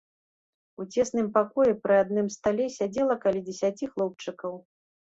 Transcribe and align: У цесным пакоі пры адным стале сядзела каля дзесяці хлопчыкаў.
У 0.83 0.87
цесным 0.95 1.27
пакоі 1.35 1.77
пры 1.83 2.01
адным 2.07 2.33
стале 2.39 2.65
сядзела 2.79 3.21
каля 3.29 3.41
дзесяці 3.51 3.85
хлопчыкаў. 3.93 4.53